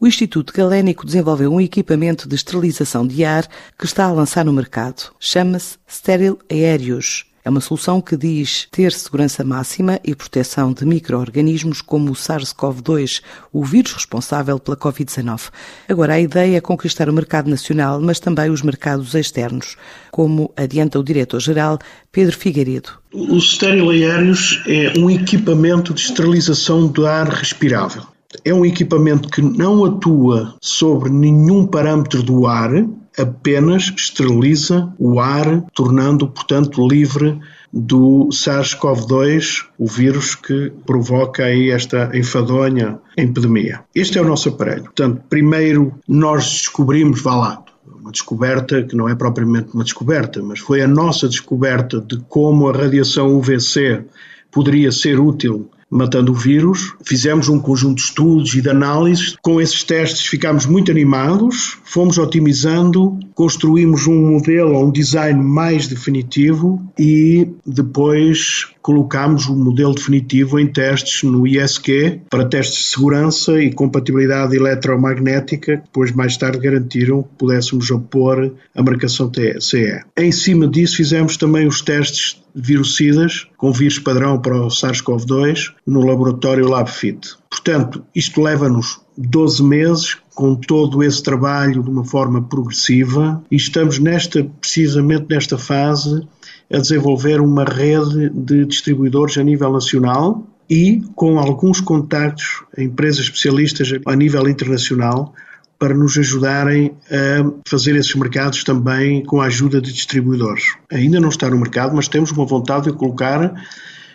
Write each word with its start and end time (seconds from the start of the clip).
o 0.00 0.06
Instituto 0.06 0.54
Galénico 0.54 1.04
desenvolveu 1.04 1.52
um 1.52 1.60
equipamento 1.60 2.26
de 2.26 2.34
esterilização 2.34 3.06
de 3.06 3.22
ar 3.22 3.46
que 3.78 3.84
está 3.84 4.06
a 4.06 4.12
lançar 4.12 4.46
no 4.46 4.52
mercado. 4.52 5.12
Chama-se 5.20 5.76
Steril 5.86 6.38
Aéreos. 6.50 7.26
É 7.44 7.50
uma 7.50 7.60
solução 7.60 8.00
que 8.00 8.16
diz 8.16 8.66
ter 8.70 8.92
segurança 8.92 9.44
máxima 9.44 10.00
e 10.02 10.14
proteção 10.14 10.72
de 10.72 10.86
micro-organismos 10.86 11.82
como 11.82 12.10
o 12.10 12.14
SARS-CoV-2, 12.14 13.22
o 13.52 13.64
vírus 13.64 13.92
responsável 13.92 14.58
pela 14.58 14.76
Covid-19. 14.76 15.50
Agora, 15.88 16.14
a 16.14 16.20
ideia 16.20 16.56
é 16.56 16.60
conquistar 16.60 17.08
o 17.08 17.12
mercado 17.12 17.50
nacional, 17.50 18.00
mas 18.00 18.20
também 18.20 18.50
os 18.50 18.62
mercados 18.62 19.14
externos, 19.14 19.76
como 20.10 20.52
adianta 20.56 20.98
o 20.98 21.04
diretor-geral 21.04 21.78
Pedro 22.12 22.36
Figueiredo. 22.36 22.90
O 23.12 23.36
estéril 23.36 23.90
aéreos 23.90 24.62
é 24.66 24.98
um 24.98 25.10
equipamento 25.10 25.92
de 25.92 26.00
esterilização 26.00 26.86
do 26.86 27.06
ar 27.06 27.28
respirável. 27.28 28.06
É 28.44 28.54
um 28.54 28.64
equipamento 28.64 29.28
que 29.28 29.42
não 29.42 29.84
atua 29.84 30.54
sobre 30.60 31.10
nenhum 31.10 31.66
parâmetro 31.66 32.22
do 32.22 32.46
ar, 32.46 32.70
apenas 33.18 33.92
esteriliza 33.96 34.92
o 34.98 35.18
ar, 35.18 35.62
tornando-o, 35.74 36.28
portanto, 36.28 36.86
livre 36.86 37.38
do 37.72 38.28
SARS-CoV-2, 38.32 39.66
o 39.78 39.86
vírus 39.86 40.34
que 40.34 40.72
provoca 40.84 41.44
aí 41.44 41.70
esta 41.70 42.10
enfadonha 42.14 42.98
epidemia. 43.16 43.84
Este 43.94 44.18
é 44.18 44.22
o 44.22 44.26
nosso 44.26 44.48
aparelho. 44.48 44.84
Portanto, 44.84 45.22
primeiro 45.28 45.94
nós 46.08 46.44
descobrimos, 46.44 47.22
vá 47.22 47.36
lá, 47.36 47.64
uma 48.00 48.10
descoberta 48.10 48.82
que 48.82 48.96
não 48.96 49.08
é 49.08 49.14
propriamente 49.14 49.74
uma 49.74 49.84
descoberta, 49.84 50.42
mas 50.42 50.58
foi 50.58 50.82
a 50.82 50.88
nossa 50.88 51.28
descoberta 51.28 52.00
de 52.00 52.18
como 52.28 52.68
a 52.68 52.72
radiação 52.72 53.36
UVC 53.36 54.04
poderia 54.50 54.90
ser 54.90 55.20
útil 55.20 55.70
matando 55.90 56.32
o 56.32 56.34
vírus. 56.34 56.94
Fizemos 57.04 57.48
um 57.48 57.58
conjunto 57.58 57.96
de 57.96 58.02
estudos 58.02 58.54
e 58.54 58.62
de 58.62 58.70
análises. 58.70 59.36
Com 59.42 59.60
esses 59.60 59.82
testes 59.82 60.26
ficámos 60.26 60.66
muito 60.66 60.90
animados, 60.90 61.78
fomos 61.84 62.16
otimizando, 62.18 63.18
construímos 63.34 64.06
um 64.06 64.30
modelo, 64.30 64.78
um 64.78 64.90
design 64.90 65.42
mais 65.42 65.88
definitivo 65.88 66.80
e 66.98 67.48
depois 67.66 68.68
colocámos 68.80 69.46
o 69.46 69.56
modelo 69.56 69.94
definitivo 69.94 70.58
em 70.58 70.66
testes 70.66 71.22
no 71.22 71.46
ISQ 71.46 72.22
para 72.30 72.46
testes 72.46 72.78
de 72.78 72.88
segurança 72.88 73.60
e 73.62 73.72
compatibilidade 73.72 74.56
eletromagnética, 74.56 75.76
que 75.76 75.82
depois 75.84 76.12
mais 76.12 76.36
tarde 76.36 76.58
garantiram 76.58 77.22
que 77.22 77.28
pudéssemos 77.38 77.90
opor 77.90 78.52
a 78.74 78.82
marcação 78.82 79.30
CE. 79.60 80.00
Em 80.16 80.32
cima 80.32 80.66
disso 80.66 80.96
fizemos 80.96 81.36
também 81.36 81.66
os 81.66 81.82
testes 81.82 82.40
virucidas 82.54 83.46
com 83.56 83.72
vírus 83.72 83.98
padrão 83.98 84.40
para 84.40 84.56
o 84.56 84.68
SARS-CoV-2 84.68 85.72
no 85.86 86.04
laboratório 86.04 86.68
LabFit. 86.68 87.36
Portanto, 87.50 88.04
isto 88.14 88.40
leva-nos 88.40 89.00
12 89.16 89.62
meses 89.62 90.16
com 90.34 90.54
todo 90.54 91.02
esse 91.02 91.22
trabalho 91.22 91.82
de 91.82 91.90
uma 91.90 92.04
forma 92.04 92.42
progressiva 92.42 93.42
e 93.50 93.56
estamos 93.56 93.98
nesta 93.98 94.44
precisamente 94.60 95.26
nesta 95.28 95.58
fase 95.58 96.26
a 96.72 96.78
desenvolver 96.78 97.40
uma 97.40 97.64
rede 97.64 98.30
de 98.30 98.64
distribuidores 98.64 99.36
a 99.36 99.42
nível 99.42 99.72
nacional 99.72 100.46
e 100.68 101.02
com 101.16 101.38
alguns 101.38 101.80
contactos 101.80 102.62
a 102.78 102.82
empresas 102.82 103.24
especialistas 103.24 103.90
a 104.06 104.16
nível 104.16 104.48
internacional 104.48 105.34
para 105.80 105.94
nos 105.94 106.18
ajudarem 106.18 106.92
a 107.10 107.50
fazer 107.66 107.96
esses 107.96 108.14
mercados 108.14 108.62
também 108.62 109.24
com 109.24 109.40
a 109.40 109.46
ajuda 109.46 109.80
de 109.80 109.90
distribuidores. 109.90 110.74
Ainda 110.92 111.18
não 111.18 111.30
está 111.30 111.48
no 111.48 111.58
mercado, 111.58 111.96
mas 111.96 112.06
temos 112.06 112.30
uma 112.32 112.44
vontade 112.44 112.90
de 112.90 112.92
colocar 112.92 113.54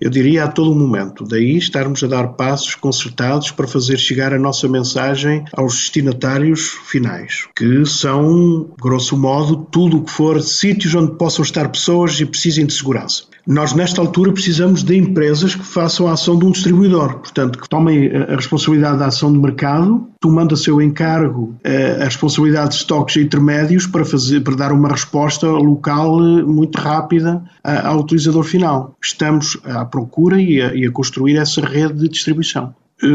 eu 0.00 0.10
diria 0.10 0.44
a 0.44 0.48
todo 0.48 0.74
momento. 0.74 1.24
Daí 1.24 1.56
estarmos 1.56 2.02
a 2.04 2.06
dar 2.06 2.28
passos 2.28 2.74
concertados 2.74 3.50
para 3.50 3.66
fazer 3.66 3.98
chegar 3.98 4.32
a 4.32 4.38
nossa 4.38 4.68
mensagem 4.68 5.44
aos 5.54 5.74
destinatários 5.74 6.68
finais, 6.86 7.48
que 7.56 7.84
são, 7.86 8.70
grosso 8.80 9.16
modo, 9.16 9.66
tudo 9.70 9.98
o 9.98 10.04
que 10.04 10.10
for 10.10 10.40
sítios 10.42 10.94
onde 10.94 11.16
possam 11.16 11.42
estar 11.42 11.68
pessoas 11.68 12.20
e 12.20 12.26
precisem 12.26 12.66
de 12.66 12.74
segurança. 12.74 13.24
Nós, 13.46 13.72
nesta 13.72 14.00
altura, 14.00 14.32
precisamos 14.32 14.82
de 14.82 14.96
empresas 14.96 15.54
que 15.54 15.64
façam 15.64 16.08
a 16.08 16.12
ação 16.12 16.36
de 16.36 16.44
um 16.44 16.50
distribuidor, 16.50 17.20
portanto, 17.20 17.60
que 17.60 17.68
tomem 17.68 18.10
a 18.10 18.34
responsabilidade 18.34 18.98
da 18.98 19.06
ação 19.06 19.32
de 19.32 19.38
mercado, 19.38 20.08
tomando 20.26 20.54
a 20.54 20.56
seu 20.56 20.82
encargo 20.82 21.54
eh, 21.62 21.98
a 22.00 22.04
responsabilidade 22.04 22.70
de 22.70 22.74
estoques 22.78 23.16
intermédios 23.16 23.86
para, 23.86 24.04
fazer, 24.04 24.40
para 24.40 24.56
dar 24.56 24.72
uma 24.72 24.88
resposta 24.88 25.46
local 25.46 26.18
eh, 26.20 26.42
muito 26.42 26.76
rápida 26.80 27.44
ao 27.62 28.00
utilizador 28.00 28.42
final. 28.42 28.96
Estamos 29.00 29.56
à 29.62 29.84
procura 29.84 30.42
e 30.42 30.60
a, 30.60 30.74
e 30.74 30.84
a 30.84 30.90
construir 30.90 31.36
essa 31.36 31.64
rede 31.64 32.00
de 32.00 32.08
distribuição. 32.08 32.74
Eh, 33.00 33.06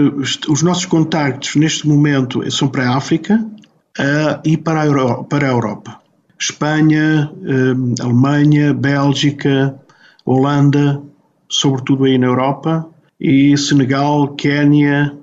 os 0.48 0.64
nossos 0.64 0.86
contactos 0.86 1.58
neste 1.58 1.86
momento 1.86 2.50
são 2.50 2.70
para 2.70 2.90
a 2.90 2.96
África 2.96 3.46
e 4.46 4.56
para 4.56 4.84
a, 4.84 5.24
para 5.26 5.48
a 5.50 5.52
Europa. 5.52 5.98
Espanha, 6.40 7.30
Alemanha, 8.00 8.74
Bélgica, 8.74 9.76
Holanda, 10.26 11.02
sobretudo 11.50 12.06
aí 12.06 12.18
na 12.18 12.28
Europa, 12.28 12.88
e 13.20 13.56
Senegal, 13.58 14.30
Quénia, 14.30 15.14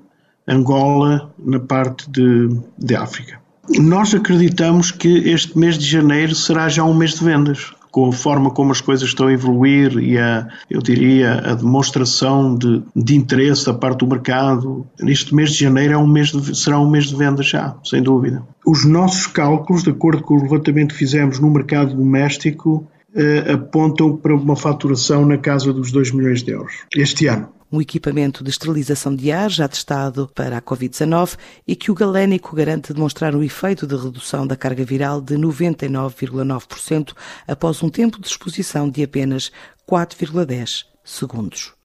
Angola, 0.49 1.31
na 1.37 1.59
parte 1.59 2.09
de, 2.09 2.49
de 2.77 2.95
África. 2.95 3.39
Nós 3.77 4.15
acreditamos 4.15 4.89
que 4.89 5.29
este 5.29 5.57
mês 5.57 5.77
de 5.77 5.85
janeiro 5.85 6.33
será 6.33 6.67
já 6.67 6.83
um 6.83 6.93
mês 6.93 7.13
de 7.13 7.23
vendas, 7.23 7.71
com 7.91 8.09
a 8.09 8.11
forma 8.11 8.49
como 8.51 8.71
as 8.71 8.81
coisas 8.81 9.07
estão 9.07 9.27
a 9.27 9.33
evoluir 9.33 9.97
e 9.97 10.17
a, 10.17 10.47
eu 10.69 10.81
diria, 10.81 11.33
a 11.33 11.53
demonstração 11.53 12.55
de, 12.55 12.81
de 12.95 13.15
interesse 13.15 13.65
da 13.65 13.73
parte 13.73 13.99
do 13.99 14.07
mercado. 14.07 14.87
Neste 14.99 15.33
mês 15.33 15.51
de 15.51 15.59
janeiro 15.59 15.93
é 15.93 15.97
um 15.97 16.07
mês 16.07 16.31
de, 16.31 16.57
será 16.57 16.79
um 16.79 16.89
mês 16.89 17.05
de 17.05 17.15
vendas 17.15 17.47
já, 17.47 17.75
sem 17.83 18.01
dúvida. 18.01 18.43
Os 18.65 18.85
nossos 18.85 19.27
cálculos, 19.27 19.83
de 19.83 19.91
acordo 19.91 20.23
com 20.23 20.35
o 20.35 20.41
levantamento 20.41 20.89
que 20.89 20.97
fizemos 20.99 21.39
no 21.39 21.49
mercado 21.49 21.95
doméstico, 21.95 22.87
eh, 23.15 23.53
apontam 23.53 24.15
para 24.15 24.35
uma 24.35 24.55
faturação 24.55 25.25
na 25.25 25.37
casa 25.37 25.73
dos 25.73 25.91
2 25.91 26.11
milhões 26.11 26.43
de 26.43 26.51
euros 26.51 26.73
este 26.95 27.25
ano 27.25 27.49
um 27.71 27.81
equipamento 27.81 28.43
de 28.43 28.49
esterilização 28.49 29.15
de 29.15 29.31
ar 29.31 29.49
já 29.49 29.67
testado 29.67 30.29
para 30.33 30.57
a 30.57 30.61
Covid-19 30.61 31.37
e 31.67 31.75
que 31.75 31.91
o 31.91 31.95
galénico 31.95 32.55
garante 32.55 32.93
demonstrar 32.93 33.35
um 33.35 33.43
efeito 33.43 33.85
de 33.85 33.95
redução 33.95 34.45
da 34.47 34.55
carga 34.55 34.83
viral 34.83 35.21
de 35.21 35.35
99,9% 35.35 37.13
após 37.47 37.83
um 37.83 37.89
tempo 37.89 38.19
de 38.19 38.27
exposição 38.27 38.89
de 38.89 39.03
apenas 39.03 39.51
4,10 39.87 40.85
segundos. 41.03 41.73